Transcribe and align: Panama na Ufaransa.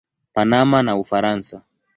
Panama 0.33 0.83
na 0.83 0.93
Ufaransa. 1.01 1.57